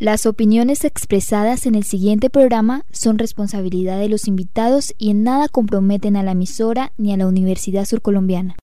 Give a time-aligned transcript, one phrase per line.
[0.00, 5.48] Las opiniones expresadas en el siguiente programa son responsabilidad de los invitados y en nada
[5.48, 8.56] comprometen a la emisora ni a la Universidad Surcolombiana.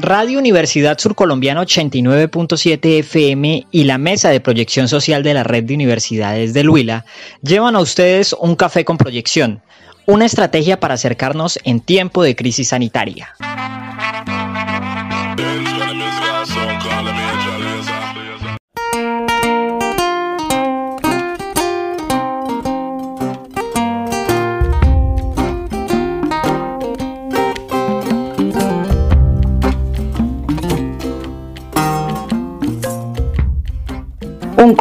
[0.00, 5.74] Radio Universidad Surcolombiana 89.7 FM y la Mesa de Proyección Social de la Red de
[5.74, 7.04] Universidades del Huila
[7.40, 9.62] llevan a ustedes un café con proyección,
[10.06, 13.34] una estrategia para acercarnos en tiempo de crisis sanitaria.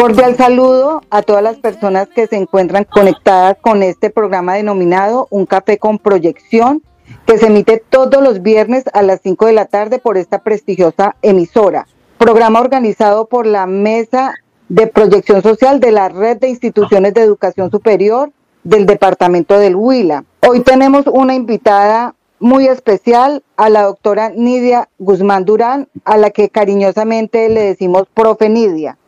[0.06, 5.48] Cordial saludo a todas las personas que se encuentran conectadas con este programa denominado Un
[5.48, 6.84] Café con Proyección,
[7.26, 11.16] que se emite todos los viernes a las 5 de la tarde por esta prestigiosa
[11.24, 11.88] emisora.
[12.20, 14.36] Programa organizado por la Mesa
[14.70, 18.32] de Proyección Social de la Red de Instituciones de Educación Superior
[18.64, 20.24] del Departamento del Huila.
[20.48, 26.50] Hoy tenemos una invitada muy especial a la doctora Nidia Guzmán Durán, a la que
[26.50, 29.00] cariñosamente le decimos profe Nidia.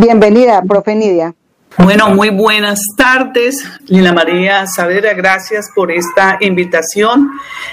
[0.00, 1.34] Bienvenida, profe Nidia.
[1.76, 7.28] Bueno, muy buenas tardes, Lina María Saavedra, gracias por esta invitación,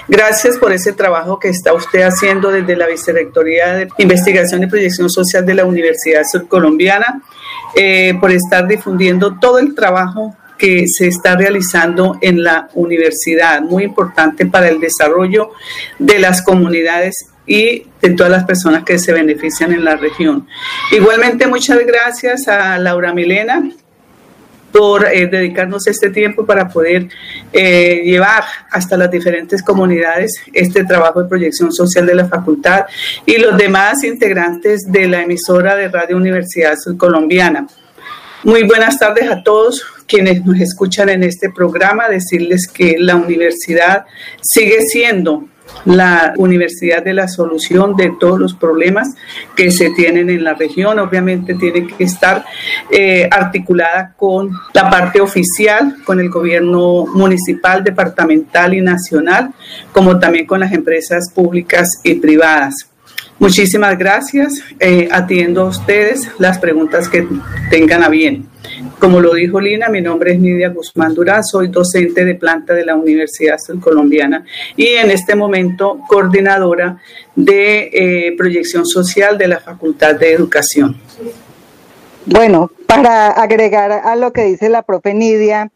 [0.08, 5.08] gracias por ese trabajo que está usted haciendo desde la Vicerrectoría de Investigación y Proyección
[5.08, 7.22] Social de la Universidad Surcolombiana,
[7.76, 13.84] eh, por estar difundiendo todo el trabajo que se está realizando en la universidad, muy
[13.84, 15.52] importante para el desarrollo
[16.00, 20.46] de las comunidades y de todas las personas que se benefician en la región.
[20.92, 23.62] Igualmente, muchas gracias a Laura Milena
[24.72, 27.08] por eh, dedicarnos este tiempo para poder
[27.52, 32.84] eh, llevar hasta las diferentes comunidades este trabajo de proyección social de la facultad
[33.24, 37.66] y los demás integrantes de la emisora de Radio Universidad Colombiana.
[38.44, 44.04] Muy buenas tardes a todos quienes nos escuchan en este programa, decirles que la universidad
[44.42, 45.48] sigue siendo
[45.84, 49.14] la universidad de la solución de todos los problemas
[49.54, 50.98] que se tienen en la región.
[50.98, 52.44] Obviamente tiene que estar
[52.90, 59.52] eh, articulada con la parte oficial, con el gobierno municipal, departamental y nacional,
[59.92, 62.88] como también con las empresas públicas y privadas.
[63.38, 64.62] Muchísimas gracias.
[64.80, 67.26] Eh, atiendo a ustedes las preguntas que
[67.70, 68.46] tengan a bien.
[68.98, 72.84] Como lo dijo Lina, mi nombre es Nidia Guzmán Durán, soy docente de planta de
[72.84, 74.44] la Universidad Colombiana
[74.74, 76.98] y en este momento coordinadora
[77.34, 80.96] de eh, proyección social de la Facultad de Educación.
[82.24, 85.70] Bueno, para agregar a lo que dice la profe Nidia,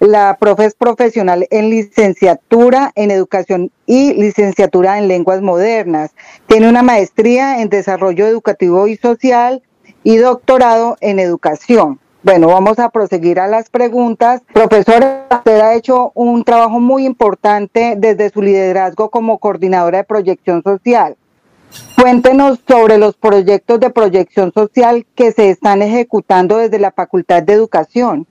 [0.00, 6.14] la profe es profesional en licenciatura en educación y licenciatura en lenguas modernas.
[6.46, 9.62] Tiene una maestría en desarrollo educativo y social
[10.02, 11.98] y doctorado en educación.
[12.22, 14.42] Bueno, vamos a proseguir a las preguntas.
[14.52, 20.62] Profesora, usted ha hecho un trabajo muy importante desde su liderazgo como coordinadora de proyección
[20.62, 21.16] social.
[22.00, 27.52] Cuéntenos sobre los proyectos de proyección social que se están ejecutando desde la Facultad de
[27.52, 28.26] Educación.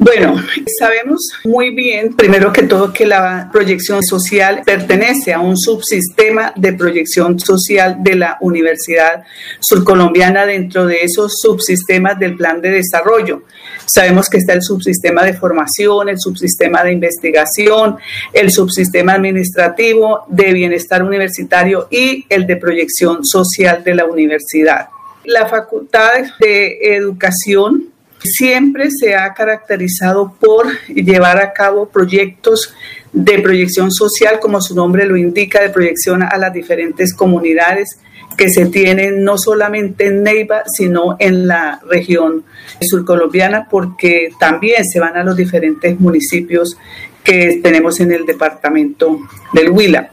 [0.00, 0.36] Bueno,
[0.78, 6.72] sabemos muy bien, primero que todo, que la proyección social pertenece a un subsistema de
[6.72, 9.24] proyección social de la Universidad
[9.58, 13.42] Surcolombiana dentro de esos subsistemas del plan de desarrollo.
[13.86, 17.96] Sabemos que está el subsistema de formación, el subsistema de investigación,
[18.32, 24.90] el subsistema administrativo de bienestar universitario y el de proyección social de la universidad.
[25.24, 32.74] La Facultad de Educación siempre se ha caracterizado por llevar a cabo proyectos
[33.12, 37.98] de proyección social, como su nombre lo indica, de proyección a las diferentes comunidades
[38.36, 42.44] que se tienen no solamente en Neiva, sino en la región
[42.80, 46.76] surcolombiana, porque también se van a los diferentes municipios
[47.24, 49.18] que tenemos en el departamento
[49.52, 50.10] del Huila.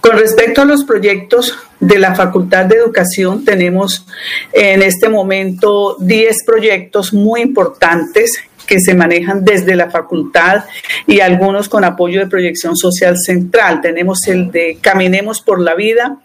[0.00, 4.06] Con respecto a los proyectos de la Facultad de Educación, tenemos
[4.52, 10.64] en este momento 10 proyectos muy importantes que se manejan desde la facultad
[11.06, 13.80] y algunos con apoyo de proyección social central.
[13.80, 16.18] Tenemos el de Caminemos por la Vida,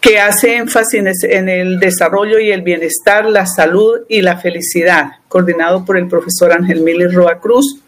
[0.00, 5.84] que hace énfasis en el desarrollo y el bienestar, la salud y la felicidad, coordinado
[5.84, 7.80] por el profesor Ángel Miller Roa Cruz.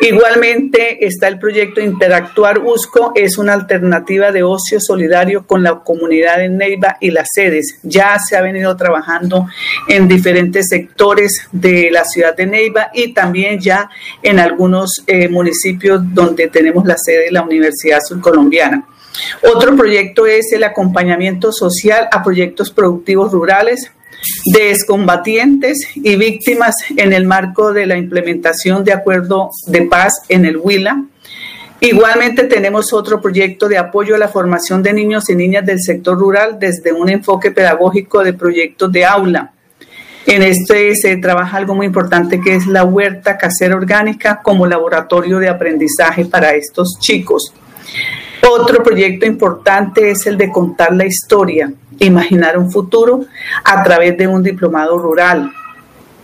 [0.00, 6.38] Igualmente está el proyecto Interactuar USCO, es una alternativa de ocio solidario con la comunidad
[6.38, 7.78] de Neiva y las sedes.
[7.82, 9.46] Ya se ha venido trabajando
[9.88, 13.88] en diferentes sectores de la ciudad de Neiva y también ya
[14.22, 18.86] en algunos eh, municipios donde tenemos la sede de la Universidad Surcolombiana.
[19.42, 23.90] Otro proyecto es el acompañamiento social a proyectos productivos rurales
[24.46, 30.44] de excombatientes y víctimas en el marco de la implementación de acuerdo de paz en
[30.44, 31.04] el Huila.
[31.80, 36.18] Igualmente tenemos otro proyecto de apoyo a la formación de niños y niñas del sector
[36.18, 39.52] rural desde un enfoque pedagógico de proyectos de aula.
[40.26, 45.38] En este se trabaja algo muy importante que es la huerta casera orgánica como laboratorio
[45.38, 47.52] de aprendizaje para estos chicos.
[48.48, 53.24] Otro proyecto importante es el de contar la historia, imaginar un futuro
[53.64, 55.50] a través de un diplomado rural.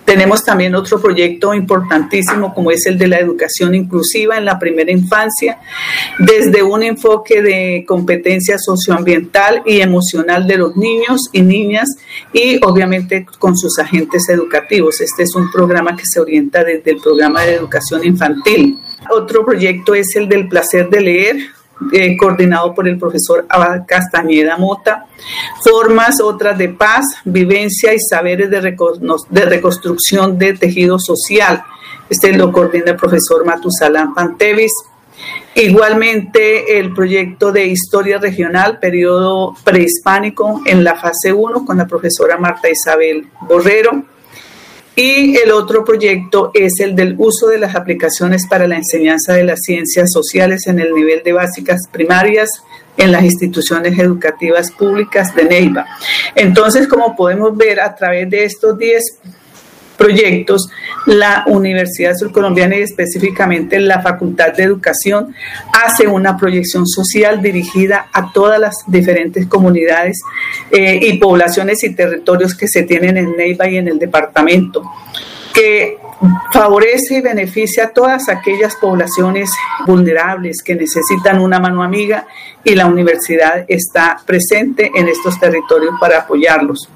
[0.05, 4.91] Tenemos también otro proyecto importantísimo como es el de la educación inclusiva en la primera
[4.91, 5.59] infancia,
[6.19, 11.89] desde un enfoque de competencia socioambiental y emocional de los niños y niñas
[12.33, 15.01] y obviamente con sus agentes educativos.
[15.01, 18.79] Este es un programa que se orienta desde el programa de educación infantil.
[19.09, 21.37] Otro proyecto es el del placer de leer,
[21.93, 23.47] eh, coordinado por el profesor
[23.87, 25.07] Castañeda Mota,
[25.63, 28.77] formas otras de paz, vivencia y saberes de,
[29.31, 31.65] de reconstrucción de tejido social.
[32.09, 34.73] Este lo coordina el profesor Matusalán Pantevis.
[35.55, 42.39] Igualmente el proyecto de historia regional, periodo prehispánico en la fase 1 con la profesora
[42.39, 44.05] Marta Isabel Borrero.
[44.95, 49.45] Y el otro proyecto es el del uso de las aplicaciones para la enseñanza de
[49.45, 52.51] las ciencias sociales en el nivel de básicas primarias
[52.99, 55.87] en las instituciones educativas públicas de Neiva.
[56.35, 59.19] Entonces, como podemos ver a través de estos 10
[59.97, 60.69] proyectos,
[61.07, 65.35] la Universidad Surcolombiana y específicamente la Facultad de Educación
[65.73, 70.21] hace una proyección social dirigida a todas las diferentes comunidades
[70.71, 74.83] eh, y poblaciones y territorios que se tienen en Neiva y en el departamento
[75.53, 75.99] que
[76.53, 79.51] favorece y beneficia a todas aquellas poblaciones
[79.87, 82.27] vulnerables que necesitan una mano amiga
[82.65, 86.89] y la universidad está presente en estos territorios para apoyarlos.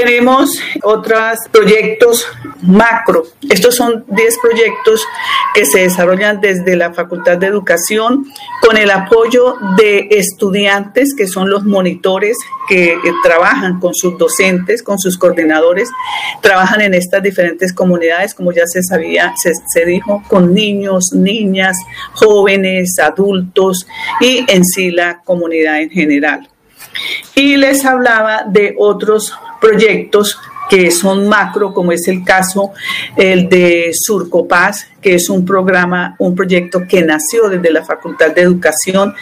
[0.00, 2.26] Tenemos otros proyectos
[2.62, 3.24] macro.
[3.50, 5.06] Estos son 10 proyectos
[5.54, 8.24] que se desarrollan desde la Facultad de Educación
[8.62, 14.98] con el apoyo de estudiantes que son los monitores que trabajan con sus docentes, con
[14.98, 15.90] sus coordinadores,
[16.40, 21.76] trabajan en estas diferentes comunidades, como ya se sabía, se, se dijo, con niños, niñas,
[22.14, 23.86] jóvenes, adultos
[24.18, 26.48] y en sí la comunidad en general.
[27.34, 30.38] Y les hablaba de otros proyectos
[30.70, 32.70] que son macro, como es el caso
[33.16, 38.42] el de Surcopaz, que es un programa, un proyecto que nació desde la Facultad de
[38.42, 39.12] Educación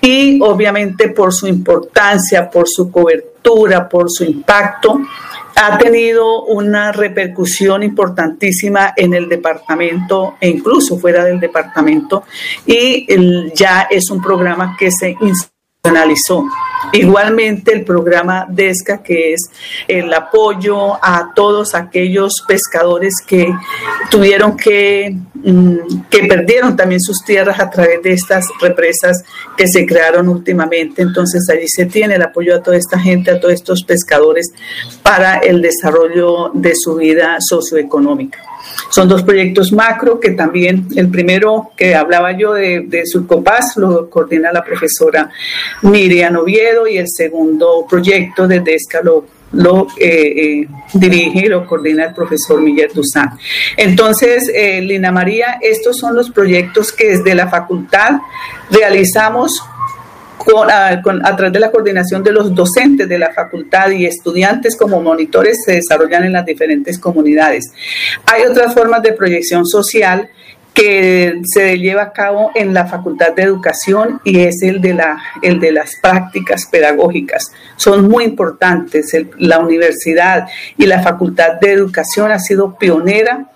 [0.00, 5.02] y obviamente por su importancia, por su cobertura, por su impacto,
[5.54, 12.24] ha tenido una repercusión importantísima en el departamento e incluso fuera del departamento
[12.64, 13.06] y
[13.54, 15.14] ya es un programa que se
[16.92, 19.50] Igualmente el programa DESCA, que es
[19.88, 23.52] el apoyo a todos aquellos pescadores que
[24.10, 25.16] tuvieron que,
[26.10, 29.22] que perdieron también sus tierras a través de estas represas
[29.56, 31.02] que se crearon últimamente.
[31.02, 34.52] Entonces allí se tiene el apoyo a toda esta gente, a todos estos pescadores
[35.02, 38.40] para el desarrollo de su vida socioeconómica.
[38.90, 44.10] Son dos proyectos macro que también, el primero que hablaba yo de, de Surcopaz, lo
[44.10, 45.30] coordina la profesora
[45.82, 49.02] Miriam Oviedo y el segundo proyecto de DESCA
[49.56, 53.30] lo, eh, eh, dirige y lo coordina el profesor Miguel Duzán.
[53.76, 58.20] Entonces, eh, Lina María, estos son los proyectos que desde la facultad
[58.70, 59.62] realizamos
[60.68, 61.02] a,
[61.36, 65.72] través de la coordinación de los docentes de la facultad y estudiantes como monitores se
[65.72, 67.72] desarrollan en las diferentes comunidades.
[68.26, 70.28] Hay otras formas de proyección social
[70.76, 75.18] que se lleva a cabo en la Facultad de Educación y es el de, la,
[75.40, 77.50] el de las prácticas pedagógicas.
[77.76, 79.16] Son muy importantes.
[79.38, 83.46] la universidad y la Facultad de Educación ha sido pionera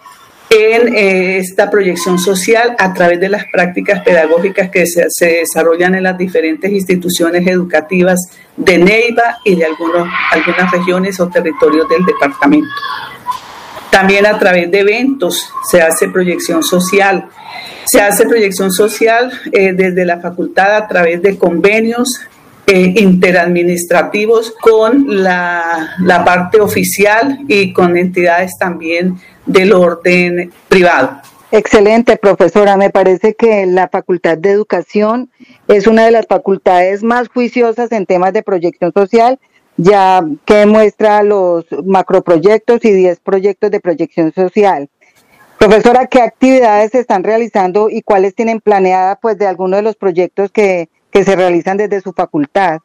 [0.49, 6.05] en eh, esta proyección social a través de las prácticas pedagógicas que se, desarrollan en
[6.05, 8.19] las diferentes instituciones educativas
[8.57, 12.69] de Neiva y de algunos, algunas regiones o territorios del departamento.
[13.91, 17.29] También a través de eventos se hace proyección social.
[17.85, 22.21] Se hace proyección social eh, desde la facultad a través de convenios
[22.67, 31.21] eh, interadministrativos con la, la parte oficial y con entidades también del orden privado.
[31.53, 32.77] Excelente, profesora.
[32.77, 35.31] Me parece que la Facultad de Educación
[35.67, 39.41] es una de las facultades más juiciosas en temas de proyección social,
[39.83, 44.89] ya que muestra los macroproyectos y 10 proyectos de proyección social.
[45.59, 49.97] Profesora, ¿qué actividades se están realizando y cuáles tienen planeada pues de algunos de los
[49.97, 52.79] proyectos que que se realizan desde su facultad.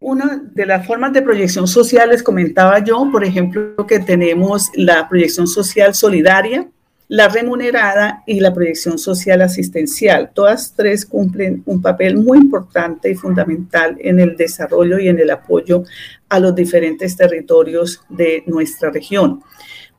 [0.00, 5.08] Una de las formas de proyección social les comentaba yo, por ejemplo, que tenemos la
[5.08, 6.68] proyección social solidaria,
[7.08, 10.30] la remunerada y la proyección social asistencial.
[10.32, 15.30] Todas tres cumplen un papel muy importante y fundamental en el desarrollo y en el
[15.30, 15.84] apoyo
[16.28, 19.42] a los diferentes territorios de nuestra región.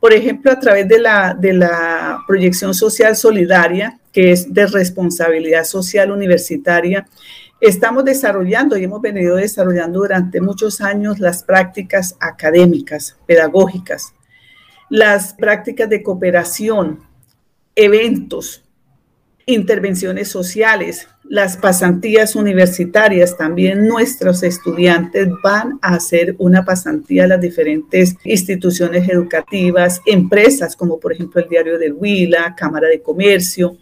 [0.00, 5.64] Por ejemplo, a través de la, de la proyección social solidaria, que es de responsabilidad
[5.64, 7.06] social universitaria,
[7.60, 14.13] estamos desarrollando y hemos venido desarrollando durante muchos años las prácticas académicas, pedagógicas,
[14.94, 17.00] las prácticas de cooperación,
[17.74, 18.62] eventos,
[19.44, 23.36] intervenciones sociales, las pasantías universitarias.
[23.36, 31.00] También nuestros estudiantes van a hacer una pasantía a las diferentes instituciones educativas, empresas como
[31.00, 33.76] por ejemplo el Diario del Huila, Cámara de Comercio.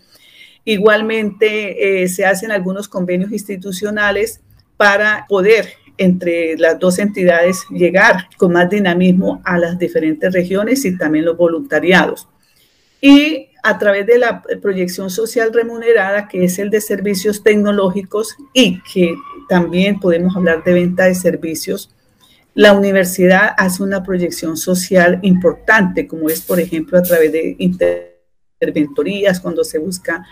[0.64, 4.40] Igualmente eh, se hacen algunos convenios institucionales
[4.78, 10.96] para poder entre las dos entidades llegar con más dinamismo a las diferentes regiones y
[10.96, 12.28] también los voluntariados.
[13.00, 18.80] Y a través de la proyección social remunerada, que es el de servicios tecnológicos y
[18.82, 19.14] que
[19.48, 21.94] también podemos hablar de venta de servicios,
[22.54, 29.40] la universidad hace una proyección social importante, como es, por ejemplo, a través de interventorías,
[29.40, 30.26] cuando se busca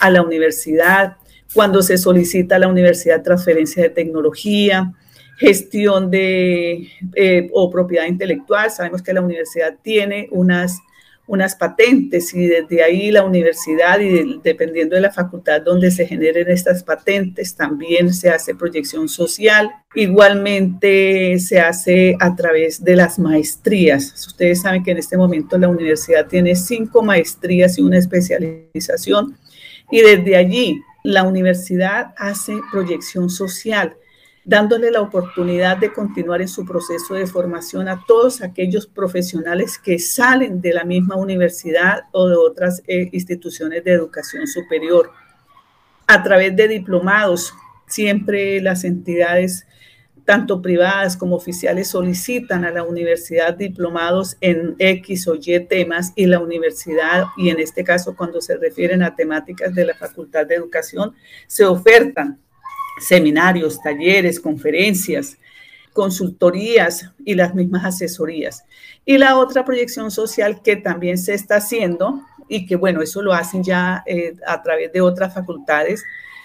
[0.00, 1.16] a la universidad,
[1.52, 4.94] cuando se solicita a la universidad transferencia de tecnología,
[5.36, 8.70] gestión de eh, o propiedad intelectual.
[8.70, 10.78] Sabemos que la universidad tiene unas,
[11.26, 16.50] unas patentes y desde ahí la universidad y dependiendo de la facultad donde se generen
[16.50, 19.70] estas patentes también se hace proyección social.
[19.94, 24.26] Igualmente se hace a través de las maestrías.
[24.26, 29.36] Ustedes saben que en este momento la universidad tiene cinco maestrías y una especialización
[29.90, 33.96] y desde allí la universidad hace proyección social
[34.46, 39.98] dándole la oportunidad de continuar en su proceso de formación a todos aquellos profesionales que
[39.98, 45.10] salen de la misma universidad o de otras eh, instituciones de educación superior.
[46.06, 47.52] A través de diplomados,
[47.88, 49.66] siempre las entidades,
[50.24, 56.26] tanto privadas como oficiales, solicitan a la universidad diplomados en X o Y temas y
[56.26, 60.54] la universidad, y en este caso cuando se refieren a temáticas de la Facultad de
[60.54, 61.16] Educación,
[61.48, 62.38] se ofertan
[62.98, 65.36] seminarios, talleres, conferencias,
[65.92, 68.64] consultorías y las mismas asesorías.
[69.04, 73.32] Y la otra proyección social que también se está haciendo y que bueno, eso lo
[73.32, 76.04] hacen ya eh, a través de otras facultades,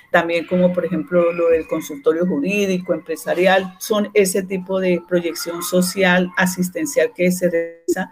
[0.10, 6.30] también como por ejemplo lo del consultorio jurídico, empresarial, son ese tipo de proyección social
[6.38, 8.12] asistencial que se realiza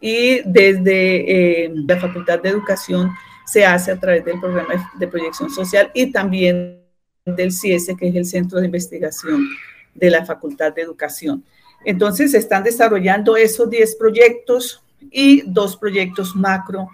[0.00, 3.12] y desde eh, la Facultad de Educación
[3.46, 6.85] se hace a través del programa de proyección social y también
[7.34, 9.48] del CIES, que es el Centro de Investigación
[9.94, 11.44] de la Facultad de Educación.
[11.84, 16.88] Entonces, se están desarrollando esos 10 proyectos y dos proyectos macro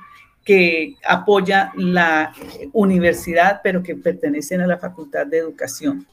[0.44, 2.32] que apoya la
[2.72, 6.06] universidad, pero que pertenecen a la Facultad de Educación.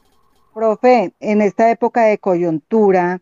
[0.54, 3.20] Profe, en esta época de coyuntura,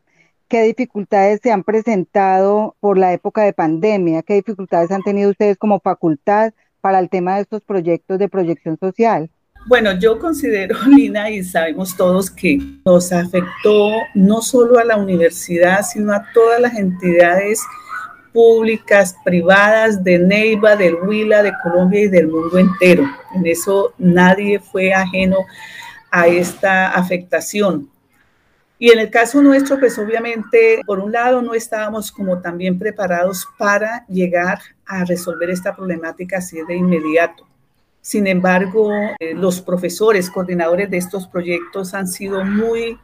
[0.48, 4.22] ¿qué dificultades se han presentado por la época de pandemia?
[4.22, 8.78] ¿Qué dificultades han tenido ustedes como facultad para el tema de estos proyectos de proyección
[8.78, 9.30] social?
[9.68, 15.82] Bueno, yo considero, Lina, y sabemos todos que nos afectó no solo a la universidad,
[15.82, 17.60] sino a todas las entidades
[18.32, 23.04] públicas, privadas de Neiva, del Huila, de Colombia y del mundo entero.
[23.34, 25.36] En eso nadie fue ajeno
[26.10, 27.90] a esta afectación.
[28.78, 33.46] Y en el caso nuestro, pues obviamente, por un lado, no estábamos como también preparados
[33.58, 37.46] para llegar a resolver esta problemática así de inmediato.
[38.08, 42.96] Sin embargo, eh, los profesores, coordinadores de estos proyectos han sido muy,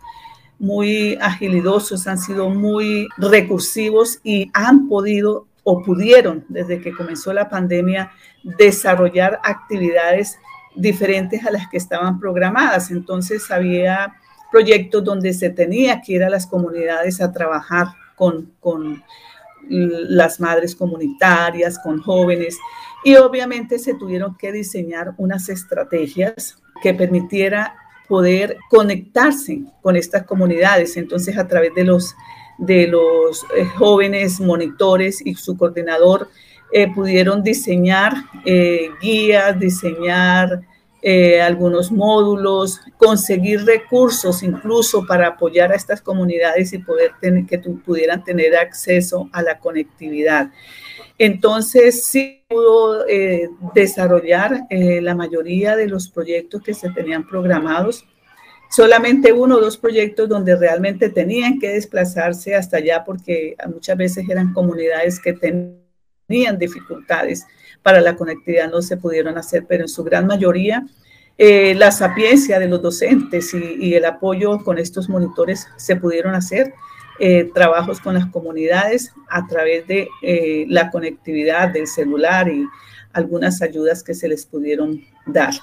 [0.58, 7.50] muy agilidosos, han sido muy recursivos y han podido o pudieron, desde que comenzó la
[7.50, 8.12] pandemia,
[8.44, 10.38] desarrollar actividades
[10.75, 12.90] diferentes a las que estaban programadas.
[12.90, 14.14] Entonces había
[14.50, 19.04] proyectos donde se tenía que ir a las comunidades a trabajar con, con
[19.68, 22.56] las madres comunitarias, con jóvenes
[23.04, 27.76] y obviamente se tuvieron que diseñar unas estrategias que permitiera
[28.08, 30.96] poder conectarse con estas comunidades.
[30.96, 32.14] Entonces, a través de los,
[32.58, 36.28] de los eh, jóvenes monitores y su coordinador,
[36.73, 40.62] eh, pudieron diseñar eh, guías, diseñar
[41.42, 48.25] algunos módulos, conseguir recursos incluso para apoyar a estas comunidades y poder tener, que pudieran
[48.25, 50.50] tener acceso a la conectividad.
[51.18, 58.04] Entonces, sí pudo eh, desarrollar eh, la mayoría de los proyectos que se tenían programados.
[58.70, 64.28] solamente uno o dos proyectos donde realmente tenían que desplazarse hasta allá porque muchas veces
[64.28, 67.46] eran comunidades que tenían dificultades
[67.85, 70.85] para la conectividad, no se pudieron hacer, pero en su gran mayoría
[71.37, 76.73] eh, la sapiencia de los docentes y, el apoyo con estos monitores se pudieron hacer.
[77.21, 82.67] Eh, trabajos con las comunidades a través de eh, la conectividad del celular y
[83.12, 85.55] algunas ayudas que se les pudieron dar.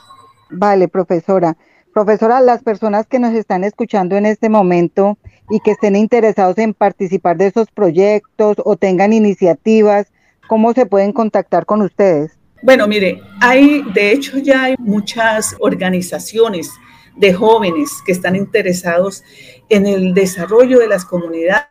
[0.49, 1.57] Vale, profesora.
[1.93, 5.17] Profesora, las personas que nos están escuchando en este momento
[5.49, 10.10] y que estén interesados en participar de esos proyectos o tengan iniciativas,
[10.51, 12.37] ¿cómo se pueden contactar con ustedes?
[12.61, 16.69] Bueno, mire, hay, de hecho ya hay muchas organizaciones
[17.15, 19.23] de jóvenes que están interesados
[19.69, 21.67] en el desarrollo de las comunidades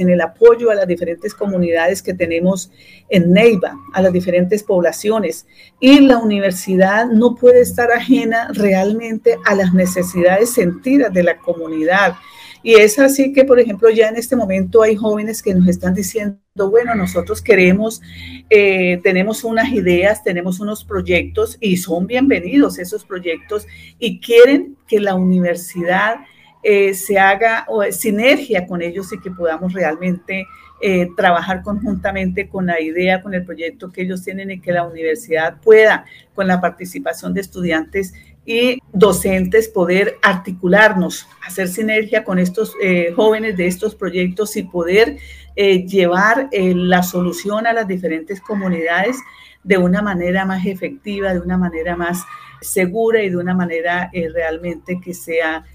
[0.00, 2.72] en el apoyo a las diferentes comunidades que tenemos
[3.08, 5.46] en Neiva, a las diferentes poblaciones.
[5.78, 12.16] Y la universidad no puede estar ajena realmente a las necesidades sentidas de la comunidad.
[12.62, 15.94] Y es así que, por ejemplo, ya en este momento hay jóvenes que nos están
[15.94, 16.38] diciendo,
[16.68, 18.02] bueno, nosotros queremos,
[18.50, 23.66] eh, tenemos unas ideas, tenemos unos proyectos y son bienvenidos esos proyectos
[23.98, 26.16] y quieren que la universidad
[26.62, 30.46] eh, se haga o, sinergia con ellos y que podamos realmente
[30.82, 34.86] eh, trabajar conjuntamente con la idea, con el proyecto que ellos tienen y que la
[34.86, 38.12] universidad pueda, con la participación de estudiantes
[38.44, 45.18] y docentes, poder articularnos, hacer sinergia con estos eh, jóvenes de estos proyectos y poder
[45.56, 49.16] llevar la solución a las diferentes comunidades
[49.62, 52.24] de una manera más efectiva, de una manera más
[52.62, 55.66] segura y de una manera realmente que sea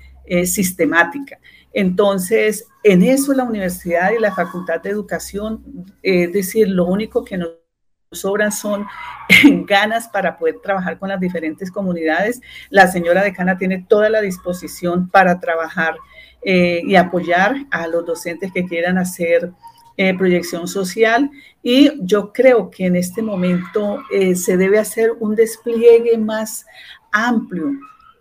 [0.46, 1.38] sistemática.
[1.76, 5.62] Entonces, en eso la universidad y la facultad de educación,
[6.02, 7.50] es decir, lo único que nos
[8.12, 8.86] sobran son
[9.66, 12.42] ganas para poder trabajar con las diferentes comunidades.
[12.70, 15.96] La señora decana tiene toda la disposición para trabajar
[16.42, 19.52] eh, y apoyar a los docentes que quieran hacer
[19.98, 21.32] eh, proyección social
[21.64, 26.66] y yo creo que en este momento eh, se debe hacer un despliegue más
[27.14, 27.72] amplio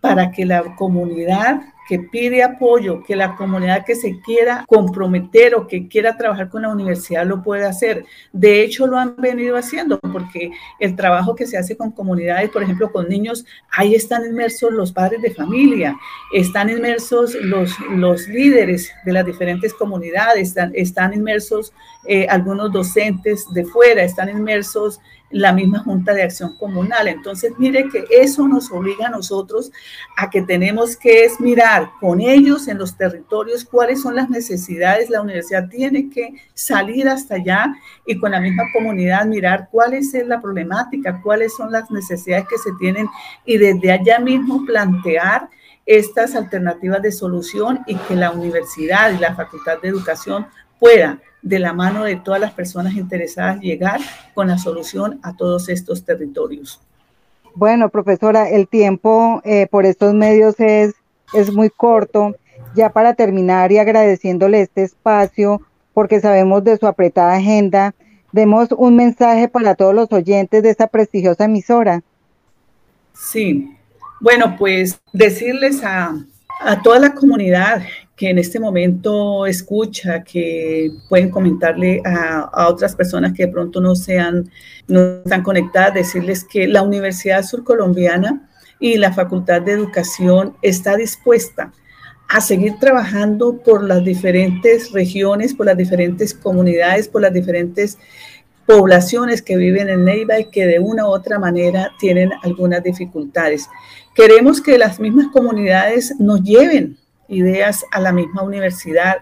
[0.00, 5.66] para que la comunidad que pide apoyo, que la comunidad que se quiera comprometer o
[5.66, 8.04] que quiera trabajar con la universidad lo pueda hacer.
[8.32, 12.62] De hecho, lo han venido haciendo porque el trabajo que se hace con comunidades, por
[12.62, 15.96] ejemplo, con niños, ahí están inmersos los padres de familia,
[16.32, 21.72] están inmersos los, los líderes de las diferentes comunidades, están, están inmersos
[22.06, 25.00] eh, algunos docentes de fuera, están inmersos
[25.34, 27.08] la misma Junta de Acción Comunal.
[27.08, 29.72] Entonces, mire que eso nos obliga a nosotros
[30.16, 35.10] a que tenemos que es mirar con ellos en los territorios cuáles son las necesidades.
[35.10, 37.74] La universidad tiene que salir hasta allá
[38.06, 42.58] y con la misma comunidad mirar cuál es la problemática, cuáles son las necesidades que
[42.58, 43.08] se tienen
[43.44, 45.48] y desde allá mismo plantear
[45.84, 50.46] estas alternativas de solución y que la universidad y la Facultad de Educación
[50.84, 54.00] pueda de la mano de todas las personas interesadas llegar
[54.34, 56.78] con la solución a todos estos territorios.
[57.54, 60.94] Bueno, profesora, el tiempo eh, por estos medios es,
[61.32, 62.36] es muy corto.
[62.74, 65.62] Ya para terminar y agradeciéndole este espacio,
[65.94, 67.94] porque sabemos de su apretada agenda,
[68.32, 72.02] demos un mensaje para todos los oyentes de esta prestigiosa emisora.
[73.14, 73.74] Sí,
[74.20, 76.14] bueno, pues decirles a,
[76.60, 77.82] a toda la comunidad
[78.16, 83.96] que en este momento escucha, que pueden comentarle a, otras personas que de pronto no
[83.96, 84.48] sean,
[84.86, 88.48] no están conectadas, decirles que la Universidad Surcolombiana
[88.78, 91.72] y la Facultad de Educación está dispuesta
[92.28, 97.98] a seguir trabajando por las diferentes regiones, por las diferentes comunidades, por las diferentes
[98.66, 103.68] poblaciones que viven en Neiva y que de una u otra manera tienen algunas dificultades.
[104.14, 106.96] Queremos que las mismas comunidades nos lleven
[107.28, 109.18] ideas a la misma universidad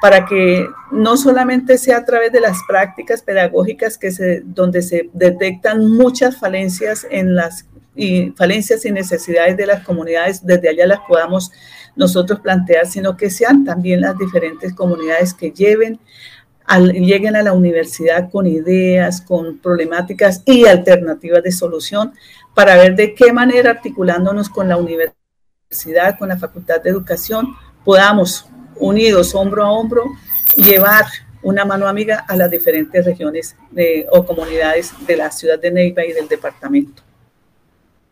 [0.00, 5.08] para que no solamente sea a través de las prácticas pedagógicas que se, donde se
[5.12, 7.66] detectan muchas falencias en las
[7.98, 11.50] y falencias y necesidades de las comunidades, desde allá las podamos
[11.96, 15.98] nosotros plantear, sino que sean también las diferentes comunidades que lleven
[16.74, 22.12] lleguen a la universidad con ideas, con problemáticas y alternativas de solución
[22.54, 25.15] para ver de qué manera articulándonos con la universidad
[26.18, 30.04] con la Facultad de Educación, podamos, unidos hombro a hombro,
[30.56, 31.04] llevar
[31.42, 33.56] una mano amiga a las diferentes regiones
[34.10, 37.02] o comunidades de la ciudad de Neiva y del departamento.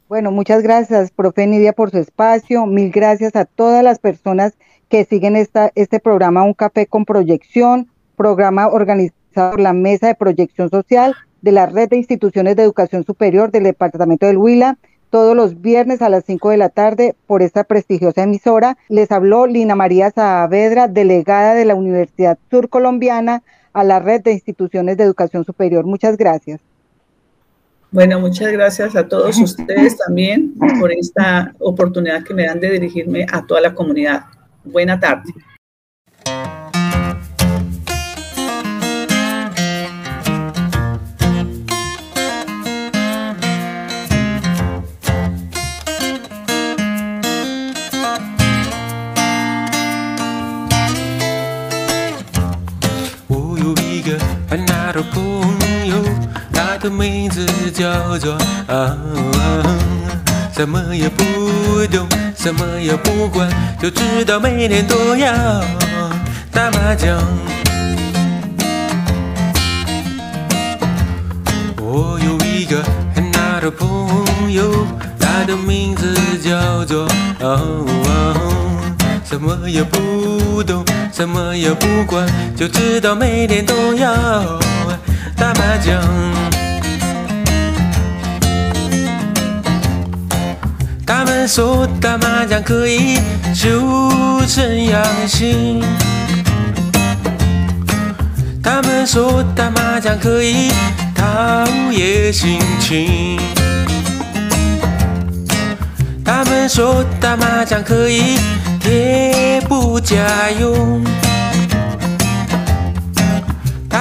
[0.08, 2.66] Bueno, muchas gracias, profe Nidia, por su espacio.
[2.66, 4.54] Mil gracias a todas las personas
[4.88, 10.14] que siguen esta, este programa Un Café con Proyección, programa organizado por la Mesa de
[10.14, 14.78] Proyección Social de la Red de Instituciones de Educación Superior del Departamento del Huila
[15.14, 18.77] todos los viernes a las 5 de la tarde por esta prestigiosa emisora.
[18.88, 24.33] Les habló Lina María Saavedra, delegada de la Universidad Sur Colombiana a la red de
[24.33, 25.85] instituciones de educación superior.
[25.85, 26.61] Muchas gracias.
[27.92, 33.24] Bueno, muchas gracias a todos ustedes también por esta oportunidad que me dan de dirigirme
[33.31, 34.24] a toda la comunidad.
[34.64, 35.33] Buena tarde.
[56.85, 58.35] 的名字叫做
[58.66, 58.94] 啊，
[60.54, 61.24] 什么也不
[61.90, 63.48] 懂，什么也不管，
[63.80, 65.33] 就知道每天都要
[66.52, 67.18] 打麻将。
[71.78, 72.83] 我有一个
[73.14, 74.87] 很大的朋友，
[75.18, 77.07] 他的名字叫做
[77.40, 77.59] 啊，
[79.24, 84.12] 什么也不懂，什么也不管，就知道每天都要
[85.54, 86.02] 麻将。
[91.06, 93.18] 他们说打麻将可以
[93.54, 95.82] 修身养性，
[98.62, 100.70] 他们说打麻将可以
[101.14, 103.38] 陶冶心情，
[106.24, 108.38] 他们说打麻将可以
[108.80, 110.16] 贴补家
[110.58, 111.02] 用，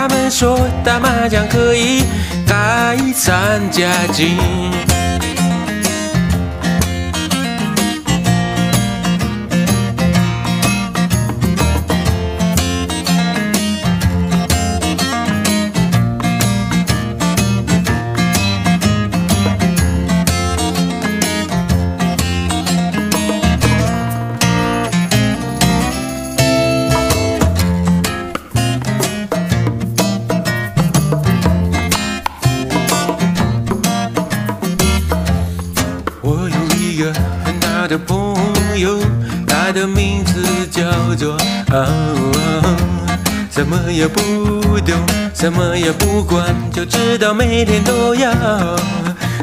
[0.05, 2.03] 他们说打麻将可以
[2.45, 3.61] 改善
[41.15, 41.37] 家境。
[43.49, 44.95] 什么也不懂，
[45.35, 48.31] 什么也不管，就知道每天都要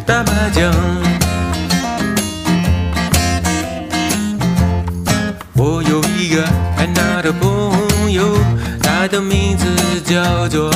[0.05, 0.73] 打麻将。
[5.55, 6.43] 我有一个
[6.77, 8.25] 很大的朋友，
[8.83, 9.67] 他的名字
[10.05, 10.73] 叫做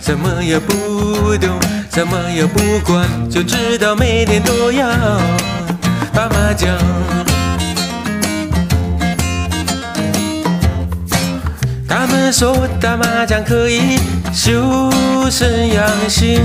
[0.00, 1.58] 什么也不懂，
[1.92, 4.86] 什么也不管，就知道每天都要
[6.14, 7.15] 打麻将。
[12.26, 14.00] 他们说打麻将可以
[14.32, 14.90] 修
[15.30, 16.42] 身养性，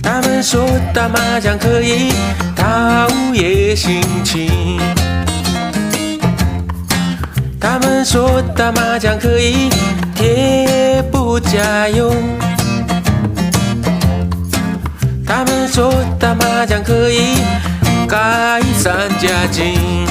[0.00, 0.64] 他们说
[0.94, 2.12] 打麻将可以
[2.54, 4.78] 陶冶心情，
[7.58, 9.68] 他们说打麻将可以
[10.14, 12.14] 贴补家用，
[15.26, 17.38] 他们说打麻将可以
[18.08, 20.06] 改善家境。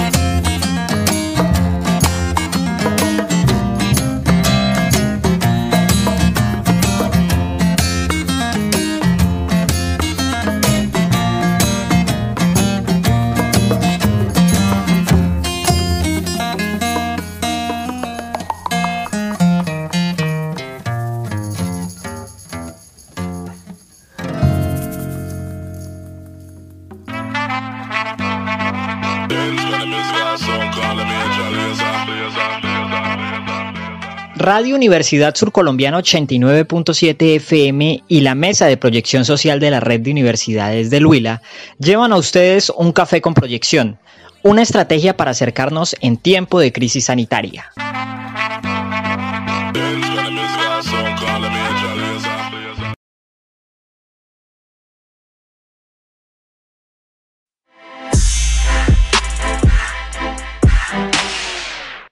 [34.48, 40.12] Radio Universidad Surcolombiana 89.7 FM y la Mesa de Proyección Social de la Red de
[40.12, 41.42] Universidades del Huila
[41.80, 44.00] llevan a ustedes un café con proyección,
[44.44, 47.74] una estrategia para acercarnos en tiempo de crisis sanitaria.